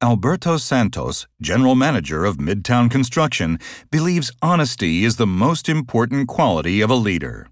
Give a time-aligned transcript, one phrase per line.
[0.00, 3.58] Alberto Santos, general manager of Midtown Construction,
[3.90, 7.48] believes honesty is the most important quality of a leader.